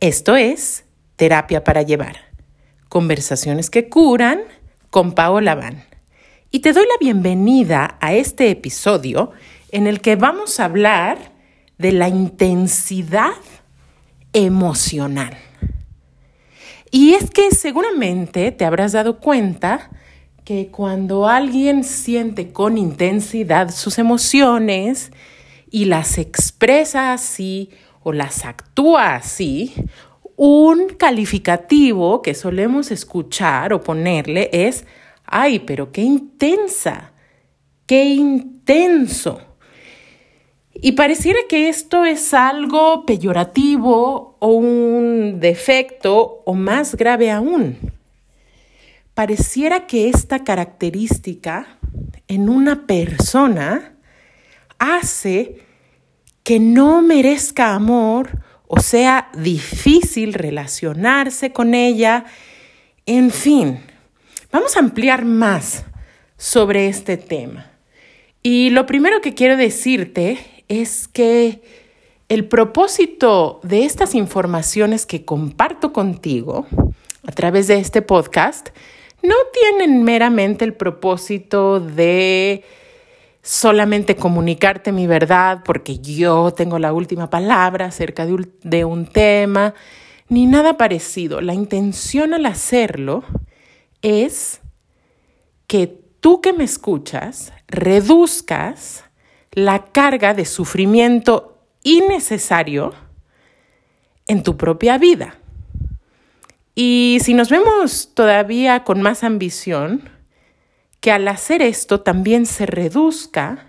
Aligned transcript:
Esto 0.00 0.36
es 0.36 0.84
Terapia 1.16 1.64
para 1.64 1.82
Llevar. 1.82 2.18
Conversaciones 2.88 3.68
que 3.68 3.88
curan 3.88 4.42
con 4.90 5.10
Paola 5.10 5.56
Van. 5.56 5.82
Y 6.52 6.60
te 6.60 6.72
doy 6.72 6.84
la 6.84 6.94
bienvenida 7.00 7.98
a 8.00 8.14
este 8.14 8.48
episodio 8.48 9.32
en 9.72 9.88
el 9.88 10.00
que 10.00 10.14
vamos 10.14 10.60
a 10.60 10.66
hablar 10.66 11.32
de 11.78 11.90
la 11.90 12.08
intensidad 12.08 13.34
emocional. 14.32 15.36
Y 16.92 17.14
es 17.14 17.28
que 17.30 17.50
seguramente 17.50 18.52
te 18.52 18.64
habrás 18.64 18.92
dado 18.92 19.18
cuenta 19.18 19.90
que 20.44 20.68
cuando 20.68 21.26
alguien 21.26 21.82
siente 21.82 22.52
con 22.52 22.78
intensidad 22.78 23.70
sus 23.72 23.98
emociones 23.98 25.10
y 25.72 25.86
las 25.86 26.18
expresa 26.18 27.12
así 27.12 27.70
o 28.02 28.12
las 28.12 28.44
actúa 28.44 29.14
así, 29.14 29.74
un 30.36 30.90
calificativo 30.90 32.22
que 32.22 32.34
solemos 32.34 32.90
escuchar 32.90 33.72
o 33.72 33.82
ponerle 33.82 34.50
es, 34.52 34.86
ay, 35.24 35.58
pero 35.58 35.90
qué 35.90 36.02
intensa, 36.02 37.12
qué 37.86 38.04
intenso. 38.04 39.40
Y 40.80 40.92
pareciera 40.92 41.40
que 41.48 41.68
esto 41.68 42.04
es 42.04 42.32
algo 42.34 43.04
peyorativo 43.04 44.36
o 44.38 44.48
un 44.48 45.40
defecto 45.40 46.42
o 46.44 46.54
más 46.54 46.94
grave 46.94 47.32
aún. 47.32 47.76
Pareciera 49.14 49.88
que 49.88 50.08
esta 50.08 50.44
característica 50.44 51.66
en 52.28 52.48
una 52.48 52.86
persona 52.86 53.96
hace 54.78 55.66
que 56.48 56.60
no 56.60 57.02
merezca 57.02 57.74
amor 57.74 58.38
o 58.68 58.80
sea 58.80 59.28
difícil 59.36 60.32
relacionarse 60.32 61.52
con 61.52 61.74
ella. 61.74 62.24
En 63.04 63.30
fin, 63.30 63.80
vamos 64.50 64.74
a 64.74 64.78
ampliar 64.78 65.26
más 65.26 65.84
sobre 66.38 66.88
este 66.88 67.18
tema. 67.18 67.70
Y 68.42 68.70
lo 68.70 68.86
primero 68.86 69.20
que 69.20 69.34
quiero 69.34 69.58
decirte 69.58 70.38
es 70.68 71.06
que 71.06 71.60
el 72.30 72.46
propósito 72.46 73.60
de 73.62 73.84
estas 73.84 74.14
informaciones 74.14 75.04
que 75.04 75.26
comparto 75.26 75.92
contigo 75.92 76.66
a 77.26 77.32
través 77.32 77.66
de 77.66 77.78
este 77.78 78.00
podcast 78.00 78.70
no 79.22 79.34
tienen 79.52 80.02
meramente 80.02 80.64
el 80.64 80.72
propósito 80.72 81.78
de 81.78 82.64
solamente 83.42 84.16
comunicarte 84.16 84.92
mi 84.92 85.06
verdad 85.06 85.62
porque 85.64 85.98
yo 85.98 86.52
tengo 86.52 86.78
la 86.78 86.92
última 86.92 87.30
palabra 87.30 87.86
acerca 87.86 88.26
de 88.26 88.84
un, 88.84 89.06
tema, 89.06 89.74
ni 90.28 90.46
nada 90.46 90.76
parecido. 90.76 91.40
La 91.40 91.54
intención 91.54 92.34
al 92.34 92.46
hacerlo 92.46 93.24
es 94.02 94.60
que 95.66 95.86
tú 96.20 96.40
que 96.40 96.52
me 96.52 96.64
escuchas 96.64 97.52
reduzcas 97.68 99.04
la 99.52 99.86
carga 99.86 100.34
de 100.34 100.44
sufrimiento 100.44 101.58
innecesario 101.82 102.92
en 104.26 104.42
tu 104.42 104.56
propia 104.56 104.98
vida. 104.98 105.36
Y 106.74 107.18
si 107.22 107.34
nos 107.34 107.50
vemos 107.50 108.12
todavía 108.14 108.84
con 108.84 109.02
más 109.02 109.24
ambición, 109.24 110.17
que 111.00 111.12
al 111.12 111.28
hacer 111.28 111.62
esto 111.62 112.00
también 112.00 112.46
se 112.46 112.66
reduzca 112.66 113.66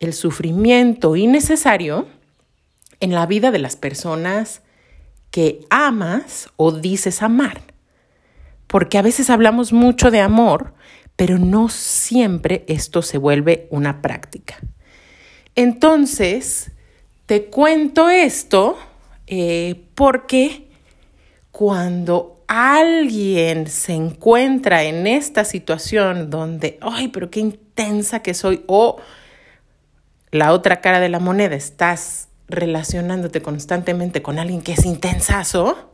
el 0.00 0.12
sufrimiento 0.12 1.16
innecesario 1.16 2.06
en 3.00 3.12
la 3.12 3.26
vida 3.26 3.50
de 3.50 3.58
las 3.58 3.76
personas 3.76 4.62
que 5.30 5.66
amas 5.70 6.50
o 6.56 6.72
dices 6.72 7.22
amar. 7.22 7.62
Porque 8.66 8.98
a 8.98 9.02
veces 9.02 9.30
hablamos 9.30 9.72
mucho 9.72 10.10
de 10.10 10.20
amor, 10.20 10.74
pero 11.16 11.38
no 11.38 11.68
siempre 11.68 12.64
esto 12.68 13.02
se 13.02 13.18
vuelve 13.18 13.66
una 13.70 14.02
práctica. 14.02 14.58
Entonces, 15.54 16.72
te 17.26 17.46
cuento 17.46 18.08
esto 18.08 18.78
eh, 19.26 19.86
porque 19.94 20.68
cuando 21.50 22.37
alguien 22.48 23.66
se 23.68 23.92
encuentra 23.92 24.82
en 24.82 25.06
esta 25.06 25.44
situación 25.44 26.30
donde, 26.30 26.78
ay, 26.80 27.08
pero 27.08 27.30
qué 27.30 27.40
intensa 27.40 28.20
que 28.20 28.34
soy, 28.34 28.64
o 28.66 28.96
la 30.30 30.52
otra 30.52 30.80
cara 30.80 30.98
de 30.98 31.10
la 31.10 31.20
moneda, 31.20 31.54
estás 31.54 32.28
relacionándote 32.48 33.42
constantemente 33.42 34.22
con 34.22 34.38
alguien 34.38 34.62
que 34.62 34.72
es 34.72 34.86
intensazo, 34.86 35.92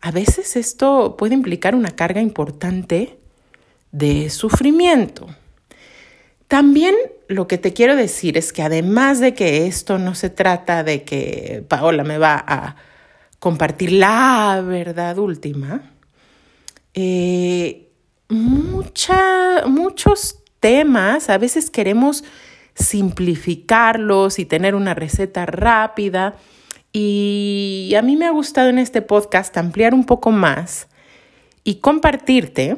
a 0.00 0.10
veces 0.10 0.56
esto 0.56 1.16
puede 1.16 1.34
implicar 1.34 1.74
una 1.74 1.92
carga 1.92 2.20
importante 2.20 3.18
de 3.92 4.30
sufrimiento. 4.30 5.26
También 6.48 6.94
lo 7.28 7.46
que 7.46 7.58
te 7.58 7.72
quiero 7.72 7.94
decir 7.94 8.36
es 8.36 8.52
que 8.52 8.62
además 8.62 9.20
de 9.20 9.34
que 9.34 9.66
esto 9.66 9.98
no 9.98 10.14
se 10.14 10.28
trata 10.28 10.82
de 10.82 11.04
que 11.04 11.64
Paola 11.68 12.04
me 12.04 12.18
va 12.18 12.42
a 12.46 12.76
compartir 13.42 13.90
la 13.90 14.62
verdad 14.64 15.18
última, 15.18 15.90
eh, 16.94 17.88
muchos 18.28 19.18
temas, 20.60 21.28
a 21.28 21.38
veces 21.38 21.68
queremos 21.68 22.22
simplificarlos 22.74 24.38
y 24.38 24.44
tener 24.44 24.76
una 24.76 24.94
receta 24.94 25.44
rápida. 25.44 26.36
Y 26.92 27.92
a 27.98 28.02
mí 28.02 28.14
me 28.14 28.26
ha 28.26 28.30
gustado 28.30 28.68
en 28.68 28.78
este 28.78 29.02
podcast 29.02 29.56
ampliar 29.56 29.92
un 29.92 30.06
poco 30.06 30.30
más 30.30 30.86
y 31.64 31.80
compartirte 31.80 32.76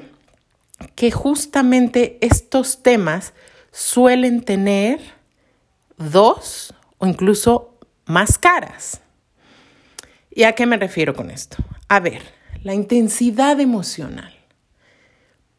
que 0.95 1.11
justamente 1.11 2.17
estos 2.23 2.83
temas 2.83 3.35
suelen 3.71 4.41
tener 4.41 4.99
dos 5.99 6.73
o 6.97 7.07
incluso 7.07 7.77
más 8.07 8.39
caras. 8.39 9.03
¿Y 10.35 10.43
a 10.43 10.53
qué 10.55 10.67
me 10.67 10.77
refiero 10.77 11.15
con 11.15 11.31
esto? 11.31 11.59
A 11.89 12.01
ver, 12.01 12.23
la 12.65 12.75
intensidad 12.75 13.61
emocional. 13.61 14.35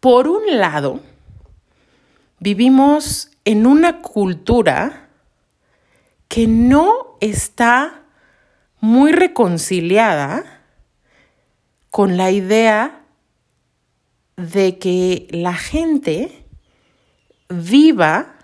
Por 0.02 0.28
un 0.28 0.58
lado, 0.58 1.00
vivimos 2.40 3.32
en 3.46 3.66
una 3.66 4.02
cultura 4.02 5.08
que 6.28 6.48
no 6.48 7.18
está 7.22 8.04
muy 8.82 9.14
reconciliada 9.14 10.62
con 11.90 12.18
la 12.18 12.32
idea 12.32 13.06
de 14.36 14.78
que 14.78 15.28
la 15.32 15.54
gente 15.54 16.46
viva 17.48 18.36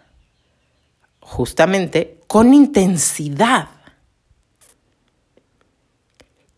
justamente 1.20 2.22
con 2.28 2.54
intensidad 2.54 3.81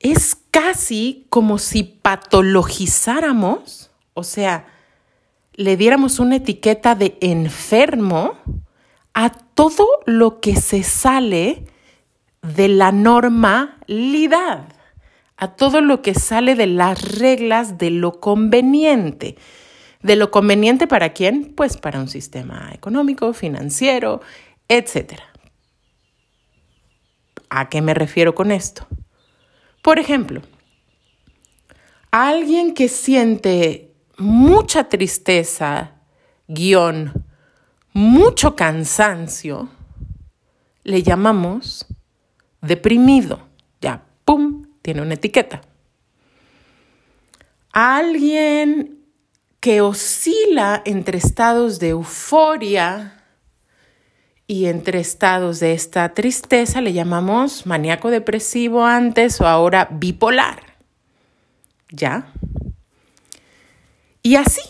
es 0.03 0.37
casi 0.51 1.25
como 1.29 1.57
si 1.57 1.83
patologizáramos, 1.83 3.89
o 4.13 4.23
sea, 4.23 4.67
le 5.53 5.77
diéramos 5.77 6.19
una 6.19 6.35
etiqueta 6.35 6.93
de 6.93 7.17
enfermo 7.21 8.37
a 9.13 9.29
todo 9.29 9.87
lo 10.05 10.41
que 10.41 10.57
se 10.57 10.83
sale 10.83 11.65
de 12.41 12.67
la 12.67 12.91
normalidad, 12.91 14.67
a 15.37 15.55
todo 15.55 15.81
lo 15.81 16.01
que 16.01 16.13
sale 16.13 16.55
de 16.55 16.67
las 16.67 17.17
reglas 17.17 17.77
de 17.77 17.89
lo 17.89 18.19
conveniente. 18.19 19.37
¿De 20.01 20.17
lo 20.17 20.31
conveniente 20.31 20.85
para 20.85 21.13
quién? 21.13 21.53
Pues 21.55 21.77
para 21.77 22.01
un 22.01 22.09
sistema 22.09 22.71
económico, 22.73 23.31
financiero, 23.31 24.19
etc. 24.67 25.13
¿A 27.49 27.69
qué 27.69 27.81
me 27.81 27.93
refiero 27.93 28.35
con 28.35 28.51
esto? 28.51 28.85
Por 29.83 29.99
ejemplo, 29.99 30.41
alguien 32.09 32.73
que 32.73 32.87
siente 32.87 33.93
mucha 34.17 34.85
tristeza, 34.85 35.91
guion, 36.47 37.25
mucho 37.91 38.55
cansancio, 38.55 39.69
le 40.83 41.03
llamamos 41.03 41.85
deprimido. 42.61 43.41
Ya, 43.81 44.05
¡pum!, 44.23 44.65
tiene 44.81 45.01
una 45.01 45.15
etiqueta. 45.15 45.61
alguien 47.73 48.99
que 49.59 49.81
oscila 49.81 50.81
entre 50.85 51.17
estados 51.17 51.79
de 51.79 51.89
euforia, 51.89 53.22
y 54.47 54.65
entre 54.65 54.99
estados 54.99 55.59
de 55.59 55.73
esta 55.73 56.13
tristeza 56.13 56.81
le 56.81 56.93
llamamos 56.93 57.65
maníaco 57.65 58.09
depresivo 58.09 58.85
antes 58.85 59.39
o 59.39 59.47
ahora 59.47 59.87
bipolar. 59.91 60.77
¿Ya? 61.89 62.33
Y 64.21 64.35
así, 64.35 64.61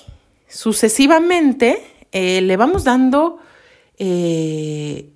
sucesivamente, 0.47 1.83
eh, 2.11 2.41
le 2.41 2.57
vamos 2.57 2.83
dando 2.83 3.39
eh, 3.97 5.09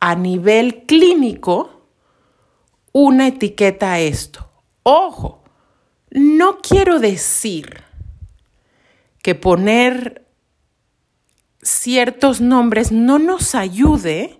a 0.00 0.14
nivel 0.14 0.84
clínico 0.84 1.86
una 2.92 3.28
etiqueta 3.28 3.92
a 3.92 4.00
esto. 4.00 4.50
Ojo, 4.82 5.44
no 6.10 6.58
quiero 6.58 6.98
decir 6.98 7.82
que 9.22 9.34
poner 9.34 10.25
ciertos 11.66 12.40
nombres 12.40 12.92
no 12.92 13.18
nos 13.18 13.54
ayude 13.54 14.38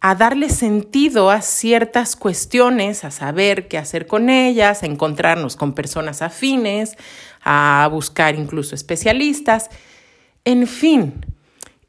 a 0.00 0.14
darle 0.14 0.50
sentido 0.50 1.30
a 1.30 1.40
ciertas 1.40 2.14
cuestiones, 2.14 3.04
a 3.04 3.10
saber 3.10 3.68
qué 3.68 3.78
hacer 3.78 4.06
con 4.06 4.28
ellas, 4.28 4.82
a 4.82 4.86
encontrarnos 4.86 5.56
con 5.56 5.72
personas 5.72 6.20
afines, 6.20 6.98
a 7.42 7.88
buscar 7.90 8.34
incluso 8.34 8.74
especialistas, 8.74 9.70
en 10.44 10.66
fin, 10.66 11.24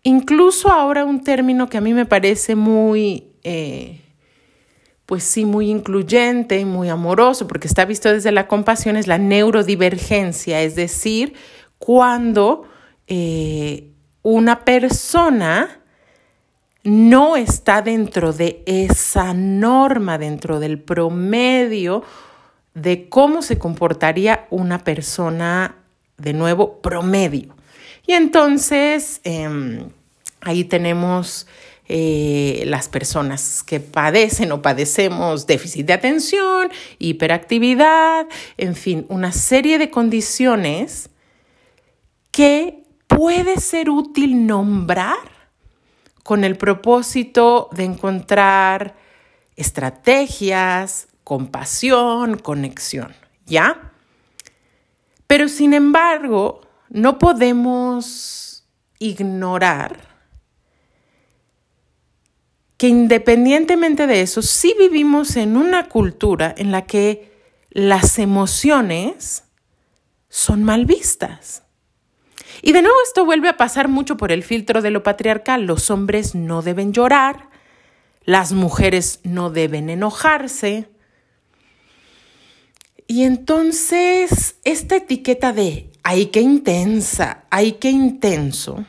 incluso 0.04 0.72
ahora 0.72 1.04
un 1.04 1.26
término 1.26 1.68
que 1.68 1.78
a 1.78 1.82
mí 1.82 1.94
me 1.94 2.06
parece 2.06 2.56
muy, 2.56 3.34
eh, 3.44 4.02
pues 5.06 5.26
sí, 5.26 5.44
muy 5.44 5.70
incluyente, 5.70 6.64
muy 6.64 6.88
amoroso, 6.88 7.48
porque 7.48 7.68
está 7.68 7.84
visto 7.84 8.10
desde 8.10 8.32
la 8.32 8.48
compasión, 8.48 8.96
es 8.96 9.08
la 9.08 9.18
neurodivergencia, 9.18 10.62
es 10.62 10.76
decir, 10.76 11.34
cuando 11.78 12.64
eh, 13.08 13.92
una 14.26 14.66
persona 14.66 15.82
no 16.84 17.36
está 17.36 17.84
dentro 17.84 18.34
de 18.34 18.64
esa 18.66 19.36
norma, 19.36 20.18
dentro 20.18 20.60
del 20.60 20.80
promedio 20.80 22.02
de 22.74 23.08
cómo 23.08 23.44
se 23.44 23.60
comportaría 23.60 24.48
una 24.50 24.84
persona, 24.84 25.76
de 26.18 26.34
nuevo, 26.34 26.82
promedio. 26.82 27.56
Y 28.08 28.14
entonces 28.14 29.22
em, 29.26 29.90
ahí 30.42 30.64
tenemos 30.64 31.46
eh, 31.88 32.64
las 32.66 32.90
personas 32.90 33.62
que 33.62 33.80
padecen 33.80 34.52
o 34.52 34.64
padecemos 34.64 35.46
déficit 35.46 35.86
de 35.86 35.94
atención, 35.94 36.72
hiperactividad, 36.98 38.26
en 38.58 38.76
fin, 38.76 39.06
una 39.08 39.32
serie 39.32 39.78
de 39.78 39.92
condiciones 39.92 41.12
que 42.32 42.85
puede 43.16 43.60
ser 43.60 43.90
útil 43.90 44.46
nombrar 44.46 45.18
con 46.24 46.44
el 46.44 46.58
propósito 46.58 47.70
de 47.72 47.86
encontrar 47.86 48.96
estrategias, 49.56 51.08
compasión, 51.24 52.38
conexión, 52.38 53.16
¿ya? 53.46 53.94
Pero 55.28 55.48
sin 55.48 55.74
embargo, 55.74 56.62
no 56.90 57.18
podemos 57.18 58.66
ignorar 59.00 60.16
que 62.78 62.88
independientemente 62.90 64.08
de 64.08 64.22
eso, 64.22 64.42
sí 64.42 64.76
vivimos 64.78 65.38
en 65.38 65.56
una 65.56 65.88
cultura 65.88 66.54
en 66.58 66.72
la 66.72 66.86
que 66.86 67.32
las 67.70 68.20
emociones 68.20 69.44
son 70.28 70.64
mal 70.64 70.86
vistas. 70.86 71.65
Y 72.66 72.72
de 72.72 72.82
nuevo 72.82 72.98
esto 73.04 73.26
vuelve 73.26 73.48
a 73.48 73.58
pasar 73.58 73.90
mucho 73.90 74.18
por 74.18 74.32
el 74.32 74.42
filtro 74.42 74.82
de 74.82 74.90
lo 74.90 75.04
patriarcal. 75.04 75.68
Los 75.68 75.92
hombres 75.92 76.34
no 76.34 76.64
deben 76.64 76.94
llorar, 76.94 77.50
las 78.24 78.54
mujeres 78.54 79.20
no 79.24 79.52
deben 79.52 79.88
enojarse. 79.88 80.90
Y 83.06 83.22
entonces 83.22 84.56
esta 84.64 84.96
etiqueta 84.96 85.54
de 85.54 85.92
ay, 86.02 86.26
qué 86.26 86.42
intensa, 86.42 87.44
ay, 87.52 87.74
qué 87.74 87.92
intenso, 87.92 88.84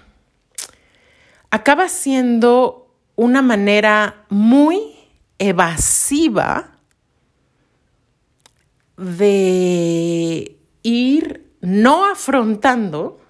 acaba 1.50 1.90
siendo 1.90 2.94
una 3.14 3.42
manera 3.42 4.24
muy 4.30 4.94
evasiva 5.38 6.78
de 8.96 10.56
ir 10.82 11.52
no 11.60 12.06
afrontando 12.10 13.20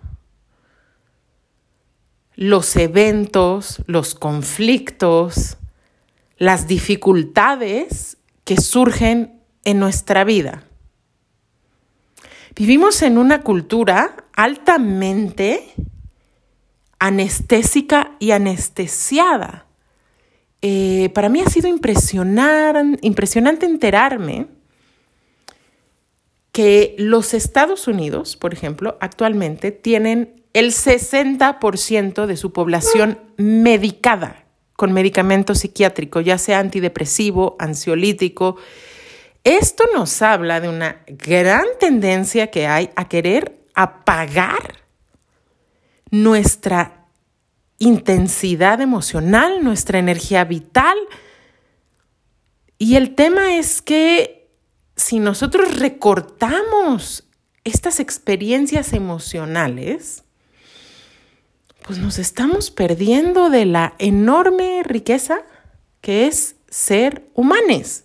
los 2.36 2.76
eventos, 2.76 3.82
los 3.86 4.14
conflictos, 4.14 5.56
las 6.36 6.68
dificultades 6.68 8.18
que 8.44 8.60
surgen 8.60 9.40
en 9.64 9.80
nuestra 9.80 10.22
vida. 10.24 10.64
Vivimos 12.54 13.02
en 13.02 13.18
una 13.18 13.42
cultura 13.42 14.24
altamente 14.34 15.74
anestésica 16.98 18.12
y 18.18 18.30
anestesiada. 18.30 19.66
Eh, 20.62 21.10
para 21.14 21.28
mí 21.28 21.40
ha 21.40 21.50
sido 21.50 21.68
impresionante 21.68 23.66
enterarme 23.66 24.46
que 26.52 26.94
los 26.98 27.34
Estados 27.34 27.86
Unidos, 27.86 28.36
por 28.36 28.54
ejemplo, 28.54 28.96
actualmente 29.00 29.72
tienen 29.72 30.42
el 30.56 30.72
60% 30.72 32.24
de 32.24 32.36
su 32.38 32.50
población 32.50 33.20
medicada 33.36 34.46
con 34.72 34.94
medicamento 34.94 35.54
psiquiátrico, 35.54 36.22
ya 36.22 36.38
sea 36.38 36.60
antidepresivo, 36.60 37.56
ansiolítico. 37.58 38.56
Esto 39.44 39.84
nos 39.92 40.22
habla 40.22 40.60
de 40.60 40.70
una 40.70 41.02
gran 41.08 41.66
tendencia 41.78 42.50
que 42.50 42.66
hay 42.66 42.88
a 42.96 43.06
querer 43.06 43.66
apagar 43.74 44.76
nuestra 46.10 47.04
intensidad 47.78 48.80
emocional, 48.80 49.62
nuestra 49.62 49.98
energía 49.98 50.44
vital. 50.44 50.96
Y 52.78 52.96
el 52.96 53.14
tema 53.14 53.58
es 53.58 53.82
que 53.82 54.48
si 54.96 55.18
nosotros 55.18 55.78
recortamos 55.78 57.28
estas 57.62 58.00
experiencias 58.00 58.94
emocionales, 58.94 60.22
pues 61.86 62.00
nos 62.00 62.18
estamos 62.18 62.72
perdiendo 62.72 63.48
de 63.48 63.64
la 63.64 63.94
enorme 63.98 64.82
riqueza 64.82 65.42
que 66.00 66.26
es 66.26 66.56
ser 66.68 67.30
humanes. 67.34 68.04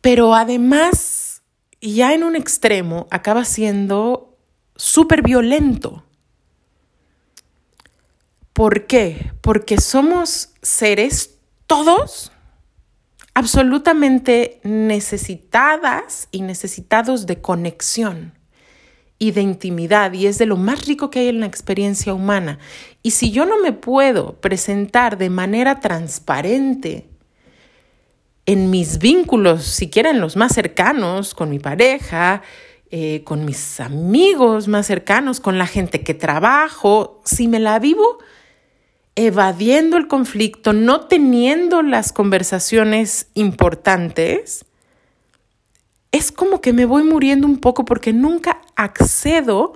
Pero 0.00 0.34
además, 0.34 1.42
ya 1.82 2.14
en 2.14 2.24
un 2.24 2.34
extremo, 2.34 3.06
acaba 3.10 3.44
siendo 3.44 4.38
súper 4.74 5.22
violento. 5.22 6.04
¿Por 8.54 8.86
qué? 8.86 9.32
Porque 9.42 9.78
somos 9.78 10.50
seres 10.62 11.36
todos 11.66 12.32
absolutamente 13.34 14.60
necesitadas 14.62 16.28
y 16.30 16.42
necesitados 16.42 17.26
de 17.26 17.40
conexión 17.42 18.32
y 19.24 19.30
de 19.30 19.40
intimidad 19.40 20.12
y 20.12 20.26
es 20.26 20.36
de 20.36 20.44
lo 20.44 20.58
más 20.58 20.84
rico 20.84 21.08
que 21.08 21.20
hay 21.20 21.28
en 21.28 21.40
la 21.40 21.46
experiencia 21.46 22.12
humana. 22.12 22.58
Y 23.02 23.12
si 23.12 23.30
yo 23.30 23.46
no 23.46 23.58
me 23.58 23.72
puedo 23.72 24.34
presentar 24.34 25.16
de 25.16 25.30
manera 25.30 25.80
transparente 25.80 27.06
en 28.44 28.68
mis 28.68 28.98
vínculos, 28.98 29.64
siquiera 29.64 30.10
en 30.10 30.20
los 30.20 30.36
más 30.36 30.52
cercanos, 30.52 31.34
con 31.34 31.48
mi 31.48 31.58
pareja, 31.58 32.42
eh, 32.90 33.22
con 33.24 33.46
mis 33.46 33.80
amigos 33.80 34.68
más 34.68 34.86
cercanos, 34.86 35.40
con 35.40 35.56
la 35.56 35.66
gente 35.66 36.02
que 36.02 36.12
trabajo, 36.12 37.22
si 37.24 37.48
me 37.48 37.60
la 37.60 37.78
vivo 37.78 38.18
evadiendo 39.16 39.96
el 39.96 40.06
conflicto, 40.06 40.74
no 40.74 41.06
teniendo 41.06 41.80
las 41.80 42.12
conversaciones 42.12 43.28
importantes, 43.32 44.66
es 46.12 46.30
como 46.30 46.60
que 46.60 46.74
me 46.74 46.84
voy 46.84 47.04
muriendo 47.04 47.46
un 47.46 47.56
poco 47.56 47.86
porque 47.86 48.12
nunca 48.12 48.60
accedo 48.76 49.74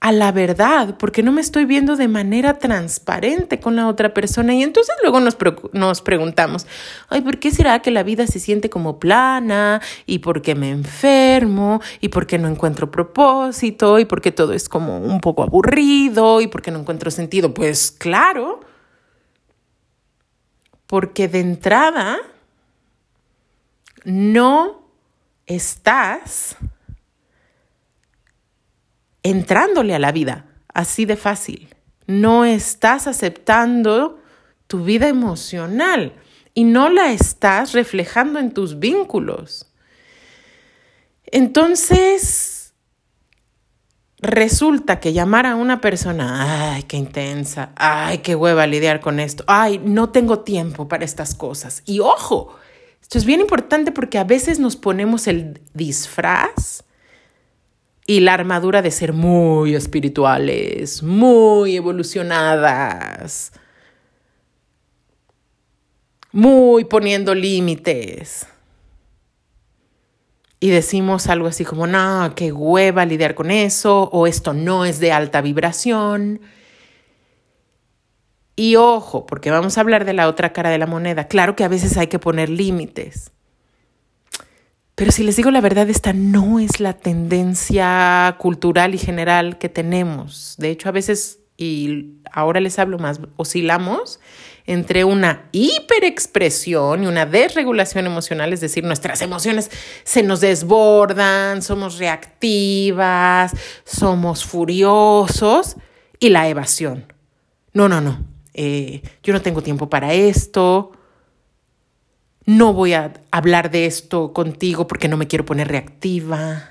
a 0.00 0.12
la 0.12 0.30
verdad, 0.30 0.96
porque 0.96 1.24
no 1.24 1.32
me 1.32 1.40
estoy 1.40 1.64
viendo 1.64 1.96
de 1.96 2.06
manera 2.06 2.58
transparente 2.58 3.58
con 3.58 3.74
la 3.74 3.88
otra 3.88 4.14
persona. 4.14 4.54
Y 4.54 4.62
entonces 4.62 4.94
luego 5.02 5.18
nos, 5.18 5.36
nos 5.72 6.02
preguntamos, 6.02 6.66
ay, 7.08 7.20
¿por 7.20 7.38
qué 7.38 7.50
será 7.50 7.80
que 7.80 7.90
la 7.90 8.04
vida 8.04 8.28
se 8.28 8.38
siente 8.38 8.70
como 8.70 9.00
plana? 9.00 9.80
¿Y 10.06 10.20
por 10.20 10.40
qué 10.40 10.54
me 10.54 10.70
enfermo? 10.70 11.80
¿Y 12.00 12.10
por 12.10 12.28
qué 12.28 12.38
no 12.38 12.46
encuentro 12.46 12.92
propósito? 12.92 13.98
¿Y 13.98 14.04
por 14.04 14.20
qué 14.20 14.30
todo 14.30 14.52
es 14.52 14.68
como 14.68 14.98
un 14.98 15.20
poco 15.20 15.42
aburrido? 15.42 16.40
¿Y 16.40 16.46
por 16.46 16.62
qué 16.62 16.70
no 16.70 16.78
encuentro 16.78 17.10
sentido? 17.10 17.52
Pues 17.52 17.90
claro, 17.90 18.60
porque 20.86 21.26
de 21.26 21.40
entrada 21.40 22.18
no 24.04 24.80
estás 25.46 26.56
entrándole 29.22 29.94
a 29.94 29.98
la 29.98 30.12
vida, 30.12 30.46
así 30.72 31.04
de 31.04 31.16
fácil. 31.16 31.74
No 32.06 32.44
estás 32.44 33.06
aceptando 33.06 34.20
tu 34.66 34.84
vida 34.84 35.08
emocional 35.08 36.14
y 36.54 36.64
no 36.64 36.88
la 36.88 37.12
estás 37.12 37.72
reflejando 37.72 38.38
en 38.38 38.52
tus 38.52 38.78
vínculos. 38.78 39.66
Entonces, 41.26 42.74
resulta 44.20 45.00
que 45.00 45.12
llamar 45.12 45.46
a 45.46 45.54
una 45.54 45.80
persona, 45.80 46.74
ay, 46.74 46.82
qué 46.84 46.96
intensa, 46.96 47.72
ay, 47.76 48.18
qué 48.18 48.34
hueva 48.34 48.66
lidiar 48.66 49.00
con 49.00 49.20
esto, 49.20 49.44
ay, 49.46 49.78
no 49.78 50.10
tengo 50.10 50.40
tiempo 50.40 50.88
para 50.88 51.04
estas 51.04 51.34
cosas. 51.34 51.82
Y 51.86 52.00
ojo, 52.00 52.56
Esto 53.00 53.16
es 53.16 53.24
bien 53.24 53.40
importante 53.40 53.92
porque 53.92 54.18
a 54.18 54.24
veces 54.24 54.58
nos 54.58 54.76
ponemos 54.76 55.28
el 55.28 55.62
disfraz 55.72 56.84
y 58.08 58.20
la 58.20 58.32
armadura 58.32 58.80
de 58.80 58.90
ser 58.90 59.12
muy 59.12 59.74
espirituales, 59.74 61.02
muy 61.02 61.76
evolucionadas, 61.76 63.52
muy 66.32 66.86
poniendo 66.86 67.34
límites. 67.34 68.46
Y 70.58 70.70
decimos 70.70 71.26
algo 71.26 71.48
así 71.48 71.66
como, 71.66 71.86
no, 71.86 72.32
qué 72.34 72.50
hueva 72.50 73.04
lidiar 73.04 73.34
con 73.34 73.50
eso, 73.50 74.08
o 74.10 74.26
esto 74.26 74.54
no 74.54 74.86
es 74.86 75.00
de 75.00 75.12
alta 75.12 75.42
vibración. 75.42 76.40
Y 78.56 78.76
ojo, 78.76 79.26
porque 79.26 79.50
vamos 79.50 79.76
a 79.76 79.82
hablar 79.82 80.06
de 80.06 80.14
la 80.14 80.28
otra 80.28 80.54
cara 80.54 80.70
de 80.70 80.78
la 80.78 80.86
moneda. 80.86 81.28
Claro 81.28 81.54
que 81.54 81.64
a 81.64 81.68
veces 81.68 81.98
hay 81.98 82.06
que 82.06 82.18
poner 82.18 82.48
límites. 82.48 83.32
Pero 84.98 85.12
si 85.12 85.22
les 85.22 85.36
digo 85.36 85.52
la 85.52 85.60
verdad, 85.60 85.88
esta 85.88 86.12
no 86.12 86.58
es 86.58 86.80
la 86.80 86.92
tendencia 86.92 88.34
cultural 88.40 88.96
y 88.96 88.98
general 88.98 89.56
que 89.56 89.68
tenemos. 89.68 90.56
De 90.58 90.70
hecho, 90.70 90.88
a 90.88 90.92
veces, 90.92 91.38
y 91.56 92.14
ahora 92.32 92.58
les 92.58 92.80
hablo 92.80 92.98
más, 92.98 93.20
oscilamos 93.36 94.18
entre 94.66 95.04
una 95.04 95.50
hiperexpresión 95.52 97.04
y 97.04 97.06
una 97.06 97.26
desregulación 97.26 98.06
emocional, 98.06 98.52
es 98.52 98.60
decir, 98.60 98.82
nuestras 98.82 99.22
emociones 99.22 99.70
se 100.02 100.24
nos 100.24 100.40
desbordan, 100.40 101.62
somos 101.62 101.98
reactivas, 101.98 103.52
somos 103.84 104.44
furiosos, 104.44 105.76
y 106.18 106.30
la 106.30 106.48
evasión. 106.48 107.12
No, 107.72 107.88
no, 107.88 108.00
no. 108.00 108.24
Eh, 108.52 109.02
yo 109.22 109.32
no 109.32 109.42
tengo 109.42 109.62
tiempo 109.62 109.88
para 109.88 110.12
esto, 110.12 110.90
no 112.48 112.72
voy 112.72 112.94
a 112.94 113.12
hablar 113.30 113.70
de 113.70 113.84
esto 113.84 114.32
contigo 114.32 114.86
porque 114.86 115.06
no 115.06 115.18
me 115.18 115.26
quiero 115.26 115.44
poner 115.44 115.68
reactiva. 115.68 116.70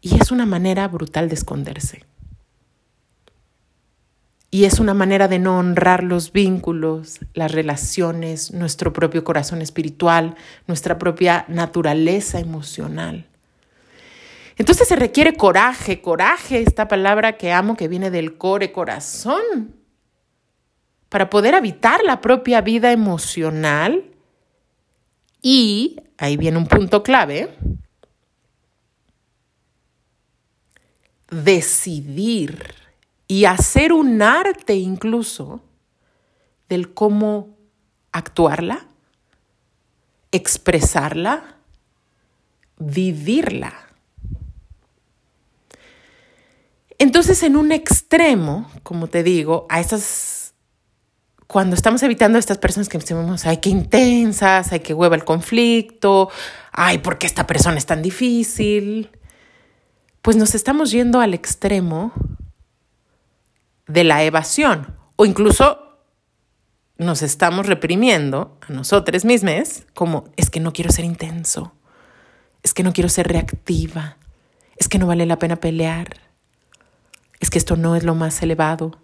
Y 0.00 0.18
es 0.18 0.30
una 0.30 0.46
manera 0.46 0.88
brutal 0.88 1.28
de 1.28 1.34
esconderse. 1.34 2.06
Y 4.50 4.64
es 4.64 4.80
una 4.80 4.94
manera 4.94 5.28
de 5.28 5.38
no 5.38 5.58
honrar 5.58 6.02
los 6.02 6.32
vínculos, 6.32 7.20
las 7.34 7.52
relaciones, 7.52 8.52
nuestro 8.54 8.94
propio 8.94 9.22
corazón 9.22 9.60
espiritual, 9.60 10.34
nuestra 10.66 10.96
propia 10.96 11.44
naturaleza 11.48 12.40
emocional. 12.40 13.26
Entonces 14.56 14.88
se 14.88 14.96
requiere 14.96 15.34
coraje, 15.34 16.00
coraje, 16.00 16.62
esta 16.62 16.88
palabra 16.88 17.36
que 17.36 17.52
amo 17.52 17.76
que 17.76 17.86
viene 17.86 18.10
del 18.10 18.38
core, 18.38 18.72
corazón 18.72 19.74
para 21.10 21.28
poder 21.28 21.54
habitar 21.54 22.02
la 22.04 22.20
propia 22.22 22.62
vida 22.62 22.92
emocional 22.92 24.04
y, 25.42 26.00
ahí 26.16 26.36
viene 26.36 26.56
un 26.56 26.66
punto 26.66 27.02
clave, 27.02 27.54
decidir 31.28 32.74
y 33.26 33.44
hacer 33.44 33.92
un 33.92 34.22
arte 34.22 34.76
incluso 34.76 35.60
del 36.68 36.94
cómo 36.94 37.56
actuarla, 38.12 38.86
expresarla, 40.30 41.56
vivirla. 42.78 43.74
Entonces, 46.98 47.42
en 47.42 47.56
un 47.56 47.72
extremo, 47.72 48.70
como 48.84 49.08
te 49.08 49.24
digo, 49.24 49.66
a 49.70 49.80
esas 49.80 50.39
cuando 51.50 51.74
estamos 51.74 52.00
evitando 52.04 52.36
a 52.36 52.38
estas 52.38 52.58
personas 52.58 52.88
que 52.88 52.96
decimos, 52.96 53.44
ay, 53.44 53.56
qué 53.56 53.70
intensas, 53.70 54.70
ay, 54.70 54.78
qué 54.78 54.94
hueva 54.94 55.16
el 55.16 55.24
conflicto, 55.24 56.30
ay, 56.70 56.98
¿por 56.98 57.18
qué 57.18 57.26
esta 57.26 57.48
persona 57.48 57.76
es 57.76 57.86
tan 57.86 58.02
difícil? 58.02 59.10
Pues 60.22 60.36
nos 60.36 60.54
estamos 60.54 60.92
yendo 60.92 61.20
al 61.20 61.34
extremo 61.34 62.12
de 63.88 64.04
la 64.04 64.22
evasión 64.22 64.96
o 65.16 65.26
incluso 65.26 65.98
nos 66.98 67.20
estamos 67.20 67.66
reprimiendo 67.66 68.56
a 68.68 68.72
nosotros 68.72 69.24
mismos 69.24 69.82
como 69.92 70.26
es 70.36 70.50
que 70.50 70.60
no 70.60 70.72
quiero 70.72 70.92
ser 70.92 71.04
intenso, 71.04 71.72
es 72.62 72.74
que 72.74 72.84
no 72.84 72.92
quiero 72.92 73.08
ser 73.08 73.26
reactiva, 73.26 74.18
es 74.76 74.86
que 74.86 75.00
no 75.00 75.08
vale 75.08 75.26
la 75.26 75.40
pena 75.40 75.56
pelear, 75.56 76.16
es 77.40 77.50
que 77.50 77.58
esto 77.58 77.74
no 77.74 77.96
es 77.96 78.04
lo 78.04 78.14
más 78.14 78.40
elevado. 78.40 79.00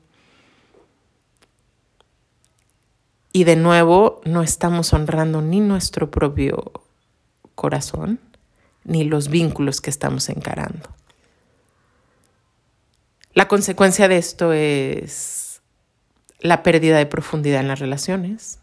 Y 3.36 3.44
de 3.44 3.56
nuevo, 3.56 4.22
no 4.24 4.42
estamos 4.42 4.94
honrando 4.94 5.42
ni 5.42 5.60
nuestro 5.60 6.10
propio 6.10 6.72
corazón, 7.54 8.18
ni 8.82 9.04
los 9.04 9.28
vínculos 9.28 9.82
que 9.82 9.90
estamos 9.90 10.30
encarando. 10.30 10.88
La 13.34 13.46
consecuencia 13.46 14.08
de 14.08 14.16
esto 14.16 14.54
es 14.54 15.60
la 16.40 16.62
pérdida 16.62 16.96
de 16.96 17.04
profundidad 17.04 17.60
en 17.60 17.68
las 17.68 17.78
relaciones, 17.78 18.58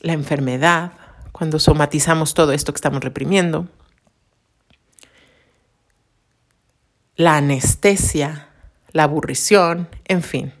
la 0.00 0.14
enfermedad, 0.14 0.90
cuando 1.30 1.60
somatizamos 1.60 2.34
todo 2.34 2.50
esto 2.50 2.72
que 2.72 2.78
estamos 2.78 3.04
reprimiendo, 3.04 3.68
la 7.14 7.36
anestesia, 7.36 8.48
la 8.90 9.04
aburrición, 9.04 9.88
en 10.06 10.24
fin. 10.24 10.57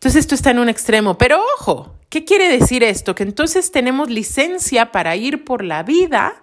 Entonces 0.00 0.20
esto 0.20 0.34
está 0.34 0.50
en 0.50 0.60
un 0.60 0.70
extremo, 0.70 1.18
pero 1.18 1.42
ojo, 1.58 1.92
¿qué 2.08 2.24
quiere 2.24 2.48
decir 2.48 2.82
esto? 2.82 3.14
Que 3.14 3.22
entonces 3.22 3.70
tenemos 3.70 4.08
licencia 4.08 4.92
para 4.92 5.14
ir 5.14 5.44
por 5.44 5.62
la 5.62 5.82
vida 5.82 6.42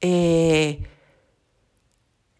eh, 0.00 0.82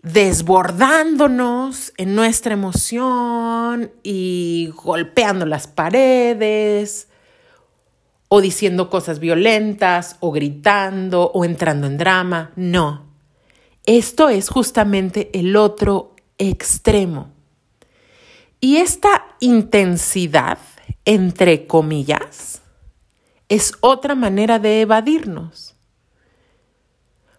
desbordándonos 0.03 1.93
en 1.97 2.17
nuestra 2.17 2.55
emoción 2.55 3.93
y 4.03 4.73
golpeando 4.75 5.47
las 5.47 5.69
paredes 5.69 7.07
o 8.27 8.41
diciendo 8.41 8.91
cosas 8.91 9.21
violentas 9.21 10.17
o 10.19 10.33
gritando 10.33 11.31
o 11.35 11.45
entrando 11.45 11.87
en 11.87 11.99
drama. 11.99 12.51
No, 12.57 13.07
esto 13.87 14.29
es 14.29 14.49
justamente 14.49 15.31
el 15.39 15.55
otro 15.55 16.17
extremo. 16.37 17.32
Y 18.65 18.77
esta 18.77 19.27
intensidad, 19.41 20.57
entre 21.05 21.67
comillas, 21.67 22.63
es 23.49 23.73
otra 23.81 24.15
manera 24.15 24.61
de 24.61 24.83
evadirnos. 24.83 25.75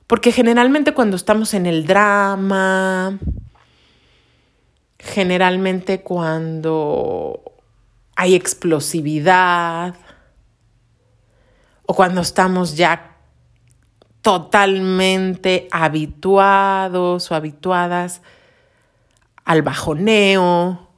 Porque 0.06 0.34
generalmente 0.34 0.94
cuando 0.94 1.15
estamos 1.15 1.53
en 1.53 1.65
el 1.65 1.86
drama, 1.88 3.18
generalmente 5.00 6.01
cuando 6.01 7.42
hay 8.18 8.36
explosividad 8.36 9.96
o 11.86 11.96
cuando 11.96 12.20
estamos 12.20 12.75
ya 12.75 13.15
totalmente 14.22 15.70
habituados 15.72 17.32
o 17.32 17.36
habituadas 17.36 18.22
al 19.46 19.62
bajoneo, 19.62 20.89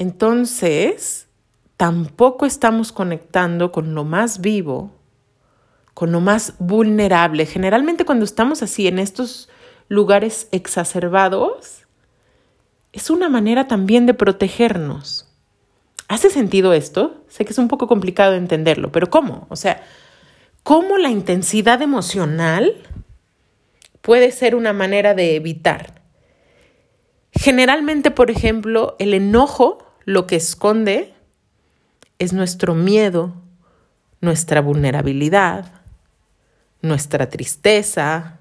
entonces 0.00 1.28
tampoco 1.76 2.46
estamos 2.46 2.90
conectando 2.90 3.70
con 3.70 3.94
lo 3.94 4.02
más 4.02 4.40
vivo, 4.40 4.92
con 5.92 6.10
lo 6.10 6.22
más 6.22 6.54
vulnerable. 6.58 7.44
Generalmente 7.44 8.06
cuando 8.06 8.24
estamos 8.24 8.62
así 8.62 8.88
en 8.88 8.98
estos 8.98 9.50
lugares 9.88 10.48
exacerbados, 10.52 11.86
es 12.94 13.10
una 13.10 13.28
manera 13.28 13.68
también 13.68 14.06
de 14.06 14.14
protegernos. 14.14 15.28
¿Hace 16.08 16.30
sentido 16.30 16.72
esto? 16.72 17.22
Sé 17.28 17.44
que 17.44 17.52
es 17.52 17.58
un 17.58 17.68
poco 17.68 17.86
complicado 17.86 18.32
de 18.32 18.38
entenderlo, 18.38 18.90
pero 18.90 19.10
¿cómo? 19.10 19.46
O 19.50 19.56
sea, 19.56 19.82
¿cómo 20.62 20.96
la 20.96 21.10
intensidad 21.10 21.82
emocional 21.82 22.74
puede 24.00 24.32
ser 24.32 24.54
una 24.54 24.72
manera 24.72 25.12
de 25.12 25.36
evitar? 25.36 26.00
Generalmente, 27.32 28.10
por 28.10 28.30
ejemplo, 28.30 28.96
el 28.98 29.12
enojo 29.12 29.89
lo 30.10 30.26
que 30.26 30.34
esconde 30.34 31.14
es 32.18 32.32
nuestro 32.32 32.74
miedo, 32.74 33.32
nuestra 34.20 34.60
vulnerabilidad, 34.60 35.66
nuestra 36.82 37.28
tristeza 37.28 38.38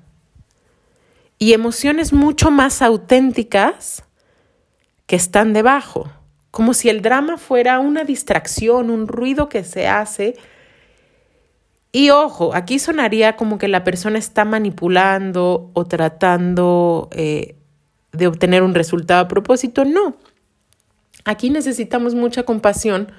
y 1.37 1.53
emociones 1.53 2.11
mucho 2.11 2.49
más 2.49 2.81
auténticas 2.81 4.03
que 5.05 5.15
están 5.15 5.53
debajo, 5.53 6.11
como 6.49 6.73
si 6.73 6.89
el 6.89 7.03
drama 7.03 7.37
fuera 7.37 7.79
una 7.79 8.03
distracción, 8.03 8.89
un 8.89 9.07
ruido 9.07 9.47
que 9.47 9.63
se 9.63 9.87
hace. 9.87 10.37
Y 11.91 12.09
ojo, 12.09 12.55
aquí 12.55 12.79
sonaría 12.79 13.35
como 13.35 13.59
que 13.59 13.67
la 13.67 13.83
persona 13.83 14.17
está 14.17 14.43
manipulando 14.43 15.69
o 15.73 15.85
tratando 15.85 17.09
eh, 17.11 17.55
de 18.11 18.25
obtener 18.25 18.63
un 18.63 18.73
resultado 18.73 19.21
a 19.21 19.27
propósito. 19.27 19.85
No, 19.85 20.17
Aquí 21.29 21.51
necesitamos 21.51 22.15
mucha 22.15 22.41
compasión 22.41 23.11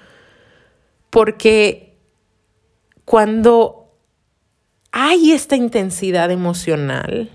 porque 1.10 1.96
cuando 3.04 3.94
hay 4.90 5.30
esta 5.30 5.54
intensidad 5.54 6.32
emocional, 6.32 7.30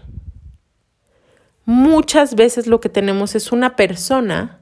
muchas 1.63 2.35
veces 2.35 2.67
lo 2.67 2.81
que 2.81 2.89
tenemos 2.89 3.35
es 3.35 3.53
una 3.53 3.77
persona 3.77 4.59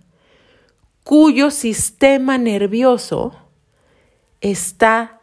cuyo 1.03 1.50
sistema 1.50 2.38
nervioso 2.38 3.36
está 4.39 5.20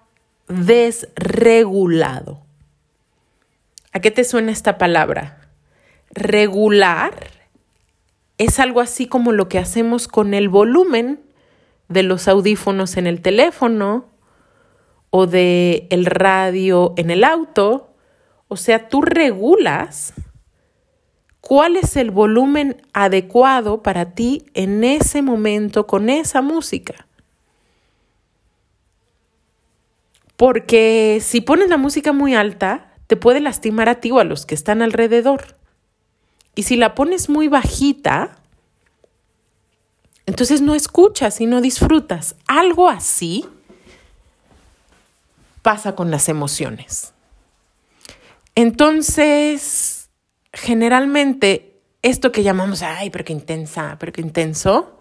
desregulado. 0.49 2.43
¿A 3.93 4.01
qué 4.01 4.11
te 4.11 4.25
suena 4.25 4.51
esta 4.51 4.77
palabra? 4.77 5.53
Regular 6.11 7.40
es 8.41 8.59
algo 8.59 8.81
así 8.81 9.07
como 9.07 9.33
lo 9.33 9.51
que 9.51 9.59
hacemos 9.59 10.09
con 10.09 10.33
el 10.33 10.49
volumen 10.49 11.21
de 11.89 12.03
los 12.03 12.27
audífonos 12.27 12.97
en 12.97 13.07
el 13.07 13.21
teléfono 13.21 14.07
o 15.11 15.27
de 15.27 15.87
el 15.91 16.07
radio 16.07 16.95
en 16.97 17.11
el 17.11 17.23
auto. 17.23 17.93
O 18.49 18.57
sea, 18.57 18.89
tú 18.89 19.03
regulas 19.03 20.15
cuál 21.43 21.77
es 21.77 21.97
el 21.97 22.11
volumen 22.11 22.81
adecuado 22.95 23.83
para 23.83 24.15
ti 24.15 24.47
en 24.55 24.85
ese 24.85 25.21
momento 25.21 25.87
con 25.87 26.09
esa 26.09 26.41
música. 26.41 27.07
Porque 30.39 31.19
si 31.21 31.43
pones 31.43 31.69
la 31.69 31.77
música 31.77 32.15
muy 32.15 32.35
alta, 32.35 32.95
te 33.07 33.17
puede 33.17 33.41
lastimar 33.41 33.91
a 33.91 33.97
ti 33.97 34.11
o 34.13 34.19
a 34.19 34.25
los 34.25 34.47
que 34.47 34.55
están 34.55 34.81
alrededor. 34.81 35.60
Y 36.54 36.64
si 36.64 36.76
la 36.76 36.95
pones 36.95 37.28
muy 37.28 37.49
bajita, 37.49 38.37
entonces 40.26 40.61
no 40.61 40.75
escuchas 40.75 41.40
y 41.40 41.47
no 41.47 41.61
disfrutas. 41.61 42.37
Algo 42.47 42.88
así 42.88 43.47
pasa 45.62 45.95
con 45.95 46.11
las 46.11 46.28
emociones. 46.28 47.12
Entonces, 48.54 50.09
generalmente, 50.52 51.80
esto 52.02 52.33
que 52.33 52.42
llamamos, 52.42 52.83
ay, 52.83 53.11
pero 53.11 53.25
qué 53.25 53.33
intensa, 53.33 53.97
pero 53.99 54.12
qué 54.12 54.21
intenso, 54.21 54.99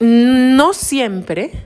no 0.00 0.72
siempre, 0.72 1.64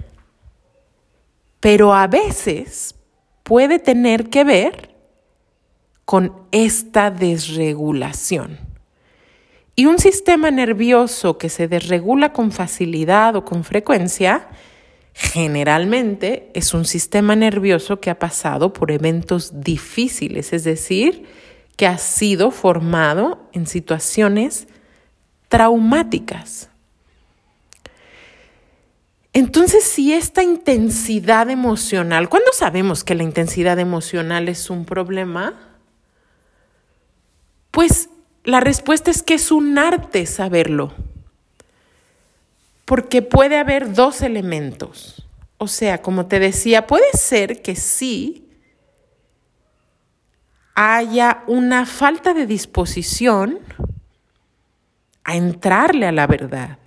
pero 1.61 1.95
a 1.95 2.07
veces 2.07 2.95
puede 3.43 3.79
tener 3.79 4.29
que 4.29 4.45
ver 4.45 4.94
con 6.05 6.33
esta 6.53 7.11
desregulación. 7.11 8.59
Y 9.77 9.87
un 9.87 9.99
sistema 9.99 10.51
nervioso 10.51 11.37
que 11.39 11.49
se 11.49 11.67
desregula 11.67 12.33
con 12.33 12.53
facilidad 12.53 13.35
o 13.35 13.45
con 13.45 13.65
frecuencia, 13.65 14.49
generalmente 15.15 16.51
es 16.55 16.75
un 16.75 16.85
sistema 16.85 17.35
nervioso 17.35 18.01
que 18.01 18.11
ha 18.11 18.19
pasado 18.19 18.73
por 18.73 18.91
eventos 18.91 19.61
difíciles, 19.61 20.53
es 20.53 20.65
decir, 20.65 21.27
que 21.77 21.87
ha 21.89 21.99
sido 21.99 22.51
formado 22.53 23.49
en 23.53 23.67
situaciones 23.67 24.69
traumáticas. 25.49 26.69
Entonces, 29.33 29.83
si 29.83 30.13
esta 30.13 30.45
intensidad 30.45 31.51
emocional, 31.51 32.29
¿cuándo 32.29 32.53
sabemos 32.53 33.03
que 33.03 33.17
la 33.17 33.25
intensidad 33.25 33.81
emocional 33.81 34.49
es 34.49 34.71
un 34.71 34.85
problema? 34.85 35.74
Pues 37.75 38.09
la 38.45 38.61
respuesta 38.61 39.11
es 39.11 39.25
que 39.25 39.35
es 39.35 39.51
un 39.51 39.79
arte 39.79 40.27
saberlo, 40.27 40.95
porque 42.85 43.21
puede 43.21 43.59
haber 43.59 43.95
dos 43.95 44.23
elementos. 44.23 45.27
O 45.59 45.67
sea, 45.67 46.01
como 46.01 46.27
te 46.27 46.39
decía, 46.39 46.87
puede 46.87 47.11
ser 47.15 47.63
que 47.63 47.75
sí 47.75 48.49
haya 50.77 51.43
una 51.49 51.85
falta 51.85 52.33
de 52.33 52.47
disposición 52.47 53.59
a 55.25 55.35
entrarle 55.35 56.07
a 56.07 56.13
la 56.13 56.29
verdad 56.29 56.79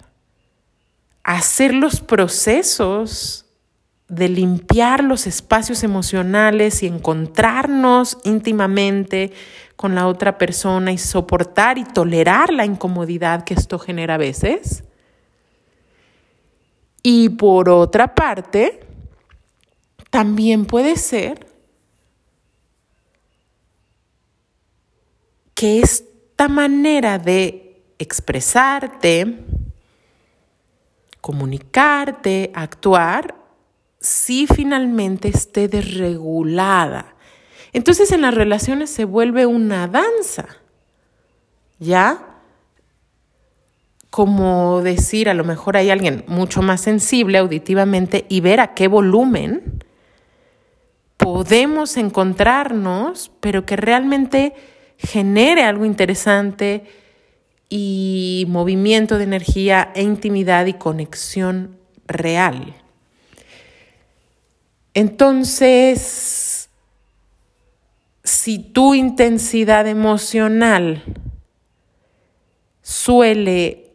hacer 1.25 1.73
los 1.73 1.99
procesos 1.99 3.46
de 4.07 4.29
limpiar 4.29 5.03
los 5.03 5.27
espacios 5.27 5.83
emocionales 5.83 6.81
y 6.81 6.87
encontrarnos 6.87 8.17
íntimamente 8.23 9.33
con 9.75 9.95
la 9.95 10.07
otra 10.07 10.37
persona 10.37 10.91
y 10.91 10.97
soportar 10.97 11.77
y 11.77 11.83
tolerar 11.83 12.53
la 12.53 12.65
incomodidad 12.65 13.43
que 13.43 13.53
esto 13.53 13.77
genera 13.79 14.15
a 14.15 14.17
veces. 14.17 14.83
Y 17.03 17.29
por 17.29 17.69
otra 17.69 18.15
parte, 18.15 18.79
también 20.09 20.65
puede 20.65 20.95
ser 20.95 21.47
que 25.53 25.79
esta 25.79 26.47
manera 26.47 27.19
de 27.19 27.83
expresarte, 27.99 29.43
comunicarte, 31.19 32.51
actuar, 32.53 33.35
si 33.99 34.47
finalmente 34.47 35.27
esté 35.27 35.67
desregulada. 35.67 37.15
Entonces 37.73 38.12
en 38.12 38.21
las 38.21 38.33
relaciones 38.33 38.89
se 38.89 39.05
vuelve 39.05 39.45
una 39.45 39.88
danza, 39.88 40.47
¿ya? 41.79 42.39
Como 44.10 44.81
decir, 44.81 45.29
a 45.29 45.33
lo 45.33 45.43
mejor 45.43 45.77
hay 45.77 45.89
alguien 45.89 46.23
mucho 46.27 46.62
más 46.62 46.81
sensible 46.81 47.38
auditivamente 47.38 48.25
y 48.29 48.41
ver 48.41 48.60
a 48.60 48.73
qué 48.73 48.88
volumen 48.88 49.83
podemos 51.17 51.97
encontrarnos, 51.97 53.31
pero 53.41 53.65
que 53.65 53.75
realmente 53.75 54.53
genere 54.97 55.63
algo 55.63 55.86
interesante, 55.86 56.86
y 57.69 58.45
movimiento 58.47 59.17
de 59.17 59.25
energía 59.25 59.91
e 59.93 60.03
intimidad 60.03 60.65
y 60.67 60.73
conexión 60.73 61.77
real. 62.07 62.75
Entonces, 64.97 66.71
si 68.23 68.57
tu 68.57 68.95
intensidad 68.95 69.86
emocional 69.86 71.03
suele 72.81 73.91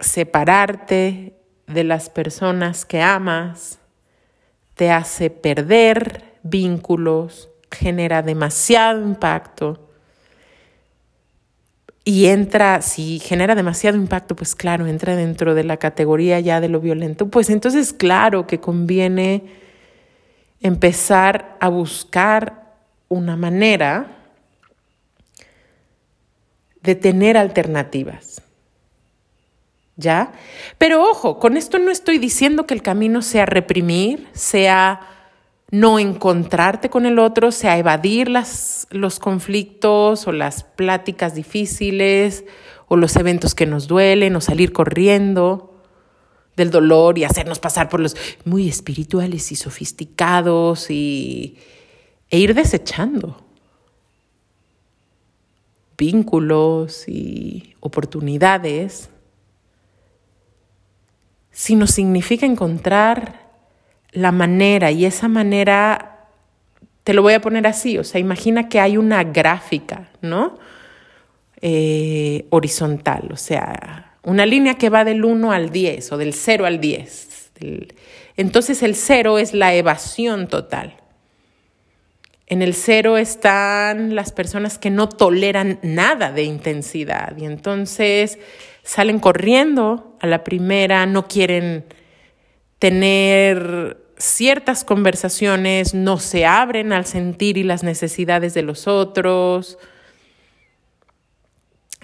separarte 0.00 1.38
de 1.68 1.84
las 1.84 2.10
personas 2.10 2.84
que 2.84 3.00
amas, 3.00 3.78
te 4.74 4.90
hace 4.90 5.30
perder 5.30 6.24
vínculos, 6.42 7.48
genera 7.70 8.22
demasiado 8.22 9.00
impacto, 9.00 9.85
y 12.08 12.26
entra, 12.26 12.82
si 12.82 13.18
genera 13.18 13.56
demasiado 13.56 13.96
impacto, 13.96 14.36
pues 14.36 14.54
claro, 14.54 14.86
entra 14.86 15.16
dentro 15.16 15.56
de 15.56 15.64
la 15.64 15.76
categoría 15.78 16.38
ya 16.38 16.60
de 16.60 16.68
lo 16.68 16.78
violento, 16.78 17.28
pues 17.30 17.50
entonces 17.50 17.92
claro 17.92 18.46
que 18.46 18.60
conviene 18.60 19.42
empezar 20.60 21.56
a 21.58 21.68
buscar 21.68 22.76
una 23.08 23.36
manera 23.36 24.18
de 26.80 26.94
tener 26.94 27.36
alternativas. 27.36 28.40
¿Ya? 29.96 30.30
Pero 30.78 31.02
ojo, 31.10 31.40
con 31.40 31.56
esto 31.56 31.80
no 31.80 31.90
estoy 31.90 32.18
diciendo 32.18 32.66
que 32.66 32.74
el 32.74 32.82
camino 32.82 33.20
sea 33.20 33.46
reprimir, 33.46 34.28
sea 34.32 35.00
no 35.70 35.98
encontrarte 35.98 36.90
con 36.90 37.06
el 37.06 37.18
otro, 37.18 37.50
sea 37.50 37.78
evadir 37.78 38.28
las, 38.28 38.86
los 38.90 39.18
conflictos 39.18 40.26
o 40.26 40.32
las 40.32 40.62
pláticas 40.62 41.34
difíciles 41.34 42.44
o 42.88 42.96
los 42.96 43.16
eventos 43.16 43.54
que 43.54 43.66
nos 43.66 43.88
duelen 43.88 44.36
o 44.36 44.40
salir 44.40 44.72
corriendo 44.72 45.82
del 46.56 46.70
dolor 46.70 47.18
y 47.18 47.24
hacernos 47.24 47.58
pasar 47.58 47.88
por 47.88 48.00
los 48.00 48.16
muy 48.44 48.68
espirituales 48.68 49.50
y 49.52 49.56
sofisticados 49.56 50.90
y, 50.90 51.58
e 52.30 52.38
ir 52.38 52.54
desechando 52.54 53.42
vínculos 55.98 57.08
y 57.08 57.74
oportunidades, 57.80 59.10
sino 61.50 61.86
significa 61.86 62.44
encontrar 62.46 63.45
la 64.16 64.32
manera 64.32 64.90
y 64.90 65.04
esa 65.04 65.28
manera, 65.28 66.28
te 67.04 67.12
lo 67.12 67.20
voy 67.20 67.34
a 67.34 67.40
poner 67.42 67.66
así, 67.66 67.98
o 67.98 68.04
sea, 68.04 68.18
imagina 68.18 68.66
que 68.70 68.80
hay 68.80 68.96
una 68.96 69.22
gráfica, 69.24 70.08
¿no? 70.22 70.58
Eh, 71.60 72.46
horizontal, 72.48 73.28
o 73.30 73.36
sea, 73.36 74.14
una 74.22 74.46
línea 74.46 74.74
que 74.74 74.88
va 74.88 75.04
del 75.04 75.22
1 75.22 75.52
al 75.52 75.68
10 75.68 76.12
o 76.12 76.16
del 76.16 76.32
0 76.32 76.64
al 76.64 76.80
10. 76.80 77.52
Entonces 78.38 78.82
el 78.82 78.94
0 78.94 79.38
es 79.38 79.52
la 79.52 79.74
evasión 79.74 80.48
total. 80.48 80.94
En 82.46 82.62
el 82.62 82.72
0 82.72 83.18
están 83.18 84.14
las 84.14 84.32
personas 84.32 84.78
que 84.78 84.88
no 84.88 85.10
toleran 85.10 85.78
nada 85.82 86.32
de 86.32 86.44
intensidad 86.44 87.36
y 87.36 87.44
entonces 87.44 88.38
salen 88.82 89.18
corriendo 89.18 90.16
a 90.20 90.26
la 90.26 90.42
primera, 90.42 91.04
no 91.04 91.28
quieren 91.28 91.84
tener 92.78 94.05
ciertas 94.18 94.84
conversaciones, 94.84 95.94
no 95.94 96.18
se 96.18 96.46
abren 96.46 96.92
al 96.92 97.06
sentir 97.06 97.58
y 97.58 97.62
las 97.62 97.82
necesidades 97.82 98.54
de 98.54 98.62
los 98.62 98.86
otros, 98.86 99.78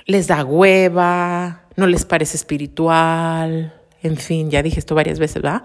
les 0.07 0.27
da 0.27 0.45
hueva, 0.45 1.65
no 1.77 1.87
les 1.87 2.05
parece 2.05 2.37
espiritual, 2.37 3.75
en 4.03 4.17
fin, 4.17 4.51
ya 4.51 4.63
dije 4.63 4.79
esto 4.79 4.95
varias 4.95 5.19
veces, 5.19 5.43
¿verdad? 5.43 5.63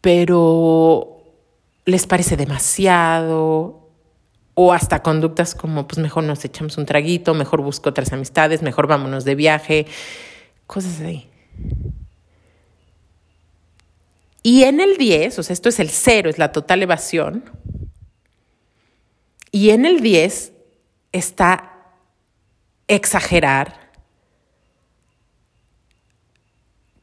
Pero 0.00 1.24
les 1.84 2.06
parece 2.06 2.36
demasiado, 2.36 3.90
o 4.54 4.72
hasta 4.72 5.02
conductas 5.02 5.54
como, 5.54 5.86
pues 5.86 5.98
mejor 5.98 6.24
nos 6.24 6.44
echamos 6.44 6.78
un 6.78 6.86
traguito, 6.86 7.34
mejor 7.34 7.62
busco 7.62 7.90
otras 7.90 8.12
amistades, 8.12 8.62
mejor 8.62 8.86
vámonos 8.86 9.24
de 9.24 9.34
viaje, 9.34 9.86
cosas 10.66 11.00
así. 11.00 11.28
Y 14.48 14.62
en 14.62 14.78
el 14.78 14.96
10, 14.96 15.40
o 15.40 15.42
sea, 15.42 15.54
esto 15.54 15.68
es 15.68 15.80
el 15.80 15.90
cero, 15.90 16.30
es 16.30 16.38
la 16.38 16.52
total 16.52 16.80
evasión. 16.80 17.42
Y 19.50 19.70
en 19.70 19.84
el 19.84 20.02
10 20.02 20.52
está 21.10 21.72
exagerar, 22.86 23.90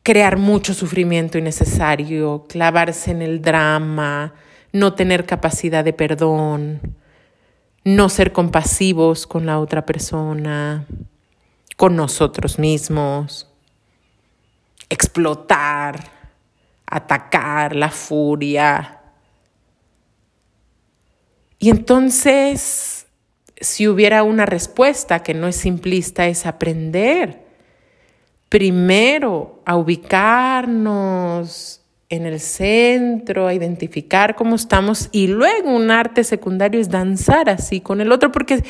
crear 0.03 0.38
mucho 0.38 0.73
sufrimiento 0.73 1.38
innecesario, 1.38 2.45
clavarse 2.47 3.12
en 3.12 3.21
el 3.21 3.41
drama, 3.41 4.36
no 4.71 4.93
tener 4.93 5.25
capacidad 5.25 5.84
de 5.84 5.91
perdón, 5.91 6.95
no 7.84 8.08
ser 8.08 8.32
compasivos 8.32 9.27
con 9.27 9.45
la 9.45 9.60
otra 9.60 9.86
persona, 9.86 10.88
con 11.75 11.97
nosotros 11.97 12.58
mismos, 12.58 13.49
explotar, 14.89 16.22
atacar, 16.95 17.75
la 17.75 17.89
furia. 17.89 18.99
Y 21.60 21.69
entonces, 21.69 23.08
si 23.60 23.88
hubiera 23.88 24.23
una 24.23 24.45
respuesta 24.45 25.23
que 25.23 25.34
no 25.34 25.47
es 25.47 25.56
simplista, 25.56 26.27
es 26.27 26.45
aprender 26.45 27.41
primero 28.49 29.62
a 29.65 29.75
ubicarnos 29.75 31.82
en 32.10 32.27
el 32.27 32.39
centro, 32.39 33.47
a 33.47 33.56
identificar 33.56 34.36
cómo 34.36 34.56
estamos 34.56 35.10
y 35.12 35.25
luego 35.25 35.71
un 35.71 35.89
arte 35.89 36.23
secundario 36.23 36.79
es 36.79 36.89
danzar 36.89 37.49
así 37.49 37.82
con 37.82 38.01
el 38.01 38.12
otro 38.12 38.32
porque 38.32 38.63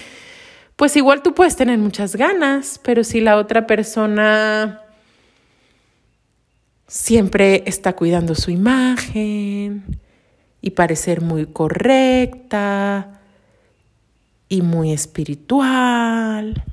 pues 0.77 0.95
igual 0.95 1.21
tú 1.21 1.33
puedes 1.33 1.57
tener 1.57 1.77
muchas 1.79 2.15
ganas, 2.15 2.79
pero 2.81 3.03
si 3.03 3.19
la 3.19 3.35
otra 3.35 3.67
persona 3.67 4.82
siempre 6.87 7.63
está 7.65 7.93
cuidando 7.93 8.35
su 8.35 8.51
imagen 8.51 9.99
y 10.61 10.71
parecer 10.71 11.21
muy 11.21 11.45
correcta 11.45 13.21
y 14.49 14.61
muy 14.61 14.91
espiritual 14.91 16.63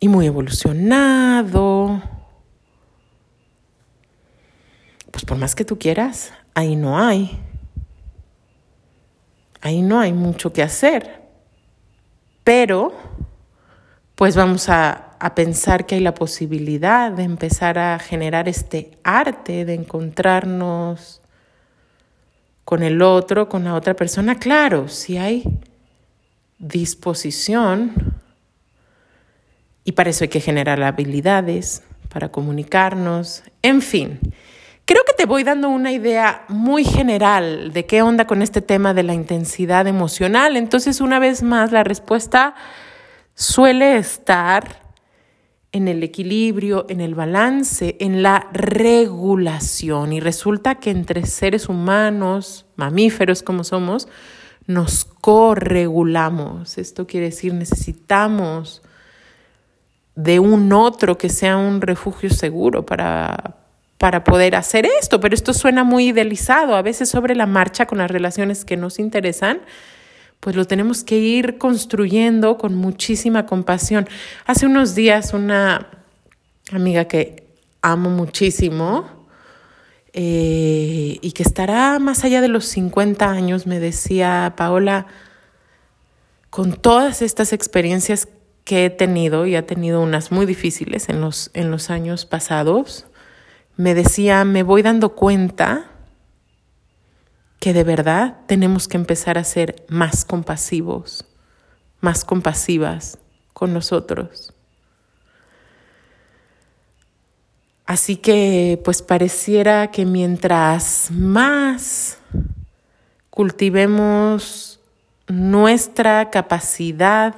y 0.00 0.08
muy 0.08 0.26
evolucionado, 0.26 2.02
pues 5.10 5.24
por 5.24 5.36
más 5.36 5.54
que 5.54 5.64
tú 5.64 5.78
quieras, 5.78 6.32
ahí 6.54 6.74
no 6.74 6.98
hay. 6.98 7.38
Ahí 9.60 9.82
no 9.82 10.00
hay 10.00 10.14
mucho 10.14 10.52
que 10.52 10.62
hacer. 10.62 11.20
Pero, 12.44 12.94
pues 14.20 14.36
vamos 14.36 14.68
a, 14.68 15.16
pensar 15.34 15.86
que 15.86 15.94
hay 15.94 16.02
la 16.02 16.12
posibilidad 16.12 17.10
de 17.10 17.22
empezar 17.22 17.78
a 17.78 17.98
generar 17.98 18.50
este 18.50 18.90
arte 19.02 19.64
de 19.64 19.72
encontrarnos 19.72 21.22
con 22.66 22.82
el 22.82 23.00
otro, 23.00 23.48
con 23.48 23.64
la 23.64 23.74
otra 23.74 23.94
persona. 23.94 24.38
Claro, 24.38 24.88
si 24.88 25.16
hay 25.16 25.44
disposición, 26.58 27.94
y 29.84 29.92
para 29.92 30.10
eso 30.10 30.24
hay 30.24 30.28
que 30.28 30.40
generar 30.40 30.82
habilidades 30.82 31.82
para 32.12 32.30
comunicarnos, 32.30 33.42
en 33.62 33.80
fin. 33.80 34.20
Creo 34.84 35.02
que 35.06 35.14
te 35.14 35.24
voy 35.24 35.44
dando 35.44 35.70
una 35.70 35.92
idea 35.92 36.44
muy 36.48 36.84
general 36.84 37.72
de 37.72 37.86
qué 37.86 38.02
onda 38.02 38.26
con 38.26 38.42
este 38.42 38.60
tema 38.60 38.92
de 38.92 39.02
la 39.02 39.14
intensidad 39.14 39.86
emocional. 39.86 40.58
Entonces, 40.58 41.00
una 41.00 41.18
vez 41.18 41.42
más, 41.42 41.72
la 41.72 41.84
respuesta 41.84 42.54
suele 43.40 43.96
estar 43.96 44.82
en 45.72 45.88
el 45.88 46.02
equilibrio, 46.02 46.84
en 46.90 47.00
el 47.00 47.14
balance, 47.14 47.96
en 47.98 48.22
la 48.22 48.48
regulación. 48.52 50.12
Y 50.12 50.20
resulta 50.20 50.74
que 50.74 50.90
entre 50.90 51.24
seres 51.24 51.70
humanos, 51.70 52.66
mamíferos 52.76 53.42
como 53.42 53.64
somos, 53.64 54.08
nos 54.66 55.06
corregulamos. 55.06 56.76
Esto 56.76 57.06
quiere 57.06 57.26
decir 57.26 57.54
necesitamos 57.54 58.82
de 60.14 60.38
un 60.38 60.70
otro 60.74 61.16
que 61.16 61.30
sea 61.30 61.56
un 61.56 61.80
refugio 61.80 62.28
seguro 62.28 62.84
para, 62.84 63.56
para 63.96 64.22
poder 64.22 64.54
hacer 64.54 64.86
esto, 65.00 65.18
pero 65.18 65.34
esto 65.34 65.54
suena 65.54 65.82
muy 65.82 66.08
idealizado, 66.08 66.74
a 66.74 66.82
veces 66.82 67.08
sobre 67.08 67.34
la 67.34 67.46
marcha 67.46 67.86
con 67.86 67.98
las 67.98 68.10
relaciones 68.10 68.66
que 68.66 68.76
nos 68.76 68.98
interesan, 68.98 69.60
pues 70.40 70.56
lo 70.56 70.66
tenemos 70.66 71.04
que 71.04 71.18
ir 71.18 71.58
construyendo 71.58 72.56
con 72.56 72.74
muchísima 72.74 73.46
compasión. 73.46 74.08
Hace 74.46 74.66
unos 74.66 74.94
días 74.94 75.34
una 75.34 75.88
amiga 76.72 77.04
que 77.04 77.44
amo 77.82 78.10
muchísimo 78.10 79.26
eh, 80.12 81.18
y 81.20 81.32
que 81.32 81.42
estará 81.42 81.98
más 81.98 82.24
allá 82.24 82.40
de 82.40 82.48
los 82.48 82.64
50 82.66 83.30
años 83.30 83.66
me 83.66 83.78
decía, 83.78 84.54
Paola, 84.56 85.06
con 86.48 86.72
todas 86.72 87.22
estas 87.22 87.52
experiencias 87.52 88.28
que 88.64 88.86
he 88.86 88.90
tenido 88.90 89.46
y 89.46 89.56
ha 89.56 89.66
tenido 89.66 90.00
unas 90.00 90.32
muy 90.32 90.46
difíciles 90.46 91.08
en 91.08 91.20
los, 91.20 91.50
en 91.54 91.70
los 91.70 91.90
años 91.90 92.24
pasados, 92.24 93.06
me 93.76 93.94
decía, 93.94 94.44
me 94.44 94.62
voy 94.62 94.82
dando 94.82 95.10
cuenta 95.10 95.89
que 97.60 97.74
de 97.74 97.84
verdad 97.84 98.38
tenemos 98.46 98.88
que 98.88 98.96
empezar 98.96 99.38
a 99.38 99.44
ser 99.44 99.84
más 99.88 100.24
compasivos, 100.24 101.26
más 102.00 102.24
compasivas 102.24 103.18
con 103.52 103.72
nosotros. 103.72 104.54
Así 107.84 108.16
que 108.16 108.80
pues 108.84 109.02
pareciera 109.02 109.90
que 109.90 110.06
mientras 110.06 111.10
más 111.10 112.18
cultivemos 113.28 114.80
nuestra 115.26 116.30
capacidad 116.30 117.34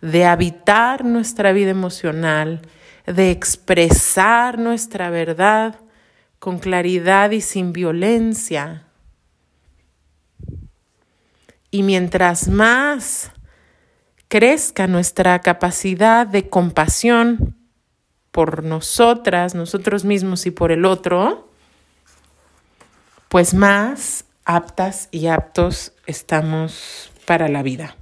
de 0.00 0.24
habitar 0.24 1.04
nuestra 1.04 1.52
vida 1.52 1.70
emocional, 1.70 2.62
de 3.06 3.30
expresar 3.30 4.58
nuestra 4.58 5.10
verdad 5.10 5.78
con 6.38 6.58
claridad 6.58 7.30
y 7.30 7.40
sin 7.40 7.72
violencia. 7.72 8.86
Y 11.70 11.82
mientras 11.82 12.48
más 12.48 13.30
crezca 14.28 14.86
nuestra 14.86 15.40
capacidad 15.40 16.26
de 16.26 16.48
compasión 16.48 17.56
por 18.30 18.62
nosotras, 18.64 19.54
nosotros 19.54 20.04
mismos 20.04 20.46
y 20.46 20.50
por 20.50 20.72
el 20.72 20.84
otro, 20.84 21.48
pues 23.28 23.54
más 23.54 24.24
aptas 24.44 25.08
y 25.10 25.26
aptos 25.26 25.92
estamos 26.06 27.12
para 27.26 27.48
la 27.48 27.62
vida. 27.62 27.96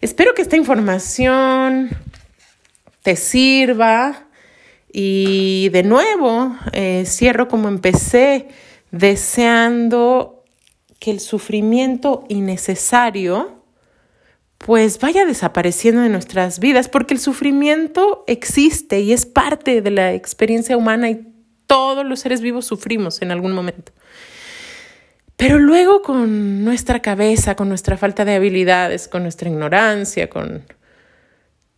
Espero 0.00 0.34
que 0.34 0.42
esta 0.42 0.56
información 0.56 1.90
te 3.02 3.16
sirva. 3.16 4.26
Y 4.92 5.68
de 5.68 5.84
nuevo, 5.84 6.56
eh, 6.72 7.04
cierro 7.06 7.46
como 7.48 7.68
empecé, 7.68 8.48
deseando 8.90 10.39
que 11.00 11.10
el 11.10 11.18
sufrimiento 11.18 12.24
innecesario 12.28 13.60
pues 14.58 15.00
vaya 15.00 15.24
desapareciendo 15.24 16.02
de 16.02 16.10
nuestras 16.10 16.60
vidas, 16.60 16.88
porque 16.88 17.14
el 17.14 17.20
sufrimiento 17.20 18.24
existe 18.26 19.00
y 19.00 19.14
es 19.14 19.24
parte 19.24 19.80
de 19.80 19.90
la 19.90 20.12
experiencia 20.12 20.76
humana 20.76 21.08
y 21.08 21.26
todos 21.66 22.04
los 22.04 22.20
seres 22.20 22.42
vivos 22.42 22.66
sufrimos 22.66 23.22
en 23.22 23.30
algún 23.30 23.52
momento. 23.52 23.92
Pero 25.36 25.58
luego 25.58 26.02
con 26.02 26.62
nuestra 26.62 27.00
cabeza, 27.00 27.56
con 27.56 27.70
nuestra 27.70 27.96
falta 27.96 28.26
de 28.26 28.34
habilidades, 28.34 29.08
con 29.08 29.22
nuestra 29.22 29.48
ignorancia, 29.48 30.28
con 30.28 30.64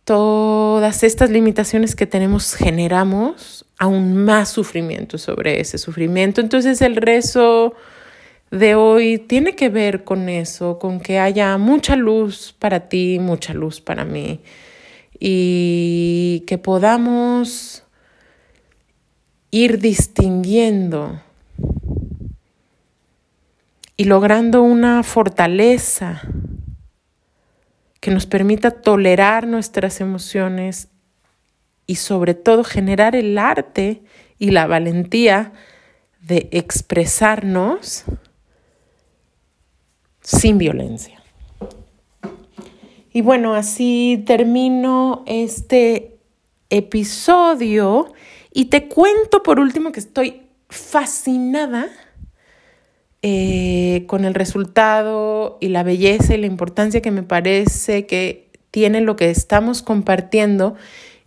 todas 0.03 1.03
estas 1.03 1.29
limitaciones 1.29 1.95
que 1.95 2.05
tenemos 2.05 2.53
generamos 2.53 3.65
aún 3.79 4.25
más 4.25 4.49
sufrimiento 4.49 5.17
sobre 5.17 5.61
ese 5.61 5.77
sufrimiento. 5.77 6.41
Entonces 6.41 6.81
el 6.81 6.97
rezo 6.97 7.73
de 8.53 8.75
hoy 8.75 9.17
tiene 9.17 9.55
que 9.55 9.69
ver 9.69 10.03
con 10.03 10.29
eso, 10.29 10.77
con 10.77 10.99
que 10.99 11.17
haya 11.17 11.57
mucha 11.57 11.95
luz 11.95 12.55
para 12.59 12.87
ti, 12.87 13.17
mucha 13.19 13.53
luz 13.53 13.81
para 13.81 14.05
mí. 14.05 14.41
Y 15.19 16.43
que 16.45 16.59
podamos 16.59 17.83
ir 19.49 19.79
distinguiendo 19.79 21.19
y 23.97 24.03
logrando 24.03 24.61
una 24.61 25.01
fortaleza 25.01 26.21
que 27.99 28.11
nos 28.11 28.27
permita 28.27 28.69
tolerar 28.69 29.47
nuestras 29.47 29.99
emociones 29.99 30.89
y 31.87 31.95
sobre 31.95 32.35
todo 32.35 32.63
generar 32.63 33.15
el 33.15 33.37
arte 33.39 34.03
y 34.37 34.51
la 34.51 34.67
valentía 34.67 35.53
de 36.21 36.49
expresarnos 36.51 38.05
sin 40.23 40.57
violencia. 40.57 41.21
Y 43.11 43.21
bueno, 43.21 43.53
así 43.53 44.23
termino 44.25 45.23
este 45.27 46.17
episodio 46.69 48.11
y 48.51 48.65
te 48.65 48.87
cuento 48.87 49.43
por 49.43 49.59
último 49.59 49.91
que 49.91 49.99
estoy 49.99 50.41
fascinada 50.69 51.89
eh, 53.21 54.05
con 54.07 54.25
el 54.25 54.33
resultado 54.33 55.59
y 55.61 55.69
la 55.69 55.83
belleza 55.83 56.33
y 56.33 56.37
la 56.37 56.47
importancia 56.47 57.01
que 57.01 57.11
me 57.11 57.23
parece 57.23 58.07
que 58.07 58.49
tiene 58.71 59.01
lo 59.01 59.15
que 59.15 59.29
estamos 59.29 59.83
compartiendo 59.83 60.75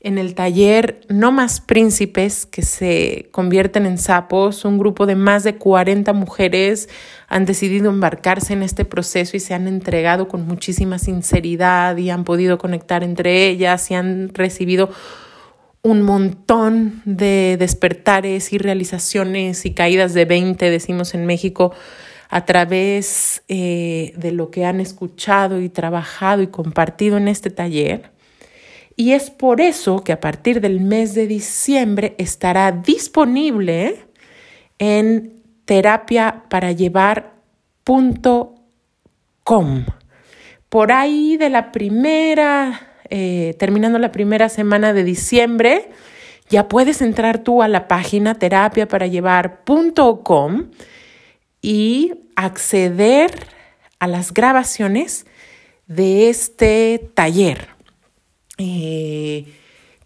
en 0.06 0.18
el 0.18 0.36
taller 0.36 1.00
No 1.08 1.32
Más 1.32 1.60
Príncipes, 1.60 2.46
que 2.46 2.62
se 2.62 3.28
convierten 3.32 3.86
en 3.86 3.98
sapos, 3.98 4.64
un 4.64 4.78
grupo 4.78 5.04
de 5.04 5.16
más 5.16 5.42
de 5.42 5.56
40 5.56 6.12
mujeres 6.12 6.88
han 7.26 7.44
decidido 7.44 7.90
embarcarse 7.90 8.52
en 8.52 8.62
este 8.62 8.84
proceso 8.84 9.36
y 9.36 9.40
se 9.40 9.52
han 9.52 9.66
entregado 9.66 10.28
con 10.28 10.46
muchísima 10.46 11.00
sinceridad 11.00 11.96
y 11.96 12.10
han 12.10 12.22
podido 12.22 12.56
conectar 12.56 13.02
entre 13.02 13.48
ellas 13.48 13.90
y 13.90 13.94
han 13.94 14.32
recibido 14.32 14.90
un 15.82 16.02
montón 16.02 17.02
de 17.04 17.56
despertares 17.58 18.52
y 18.52 18.58
realizaciones 18.58 19.66
y 19.66 19.74
caídas 19.74 20.14
de 20.14 20.24
20, 20.24 20.70
decimos 20.70 21.14
en 21.14 21.26
México, 21.26 21.72
a 22.28 22.44
través 22.44 23.42
eh, 23.48 24.12
de 24.16 24.30
lo 24.30 24.52
que 24.52 24.66
han 24.66 24.78
escuchado 24.78 25.60
y 25.60 25.68
trabajado 25.68 26.42
y 26.42 26.46
compartido 26.46 27.16
en 27.16 27.26
este 27.26 27.50
taller. 27.50 28.14
Y 28.96 29.12
es 29.12 29.30
por 29.30 29.60
eso 29.60 30.02
que 30.02 30.12
a 30.12 30.20
partir 30.20 30.60
del 30.60 30.80
mes 30.80 31.14
de 31.14 31.26
diciembre 31.26 32.14
estará 32.18 32.72
disponible 32.72 34.06
en 34.78 35.42
terapia 35.66 36.44
llevar.com. 36.76 37.44
Por 40.68 40.92
ahí 40.92 41.36
de 41.36 41.50
la 41.50 41.70
primera 41.72 42.96
eh, 43.10 43.54
terminando 43.58 43.98
la 43.98 44.10
primera 44.10 44.48
semana 44.48 44.92
de 44.92 45.04
diciembre, 45.04 45.90
ya 46.48 46.68
puedes 46.68 47.02
entrar 47.02 47.38
tú 47.38 47.62
a 47.62 47.68
la 47.68 47.88
página 47.88 48.34
terapia 48.34 48.88
llevar.com 49.06 50.70
y 51.62 52.14
acceder 52.34 53.30
a 53.98 54.06
las 54.06 54.32
grabaciones 54.32 55.26
de 55.86 56.28
este 56.28 57.10
taller, 57.14 57.68
eh, 58.58 59.44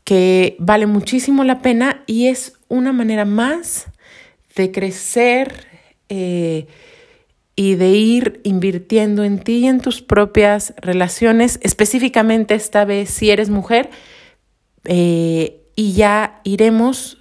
que 0.04 0.56
vale 0.58 0.86
muchísimo 0.86 1.44
la 1.44 1.60
pena 1.60 2.02
y 2.06 2.26
es 2.26 2.54
una 2.68 2.92
manera 2.92 3.24
más 3.24 3.86
de 4.56 4.72
crecer. 4.72 5.66
Eh, 6.08 6.66
y 7.56 7.74
de 7.74 7.90
ir 7.90 8.40
invirtiendo 8.42 9.22
en 9.22 9.38
ti 9.38 9.58
y 9.58 9.66
en 9.66 9.82
tus 9.82 10.00
propias 10.00 10.72
relaciones, 10.78 11.60
específicamente 11.62 12.54
esta 12.54 12.86
vez 12.86 13.10
si 13.10 13.30
eres 13.30 13.50
mujer, 13.50 13.90
eh, 14.84 15.60
y 15.76 15.92
ya 15.92 16.40
iremos 16.44 17.18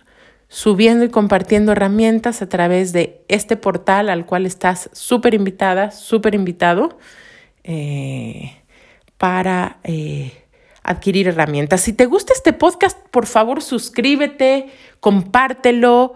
subiendo 0.48 1.04
y 1.04 1.10
compartiendo 1.10 1.74
herramientas 1.74 2.42
a 2.42 2.48
través 2.48 2.94
de 2.94 3.26
este 3.28 3.58
portal 3.58 4.10
al 4.10 4.26
cual 4.26 4.46
estás 4.46 4.90
súper 4.94 5.34
invitada, 5.34 5.92
súper 5.92 6.36
invitado 6.36 6.98
para 9.18 9.80
adquirir 10.84 11.28
herramientas. 11.28 11.82
Si 11.82 11.94
te 11.94 12.06
gusta 12.06 12.34
este 12.34 12.54
podcast, 12.54 12.98
por 13.10 13.26
favor 13.26 13.62
suscríbete, 13.62 14.68
compártelo 15.00 16.16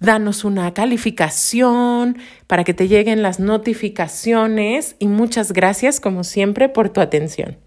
danos 0.00 0.44
una 0.44 0.74
calificación 0.74 2.18
para 2.46 2.64
que 2.64 2.74
te 2.74 2.88
lleguen 2.88 3.22
las 3.22 3.40
notificaciones 3.40 4.96
y 4.98 5.08
muchas 5.08 5.52
gracias 5.52 6.00
como 6.00 6.24
siempre 6.24 6.68
por 6.68 6.90
tu 6.90 7.00
atención. 7.00 7.63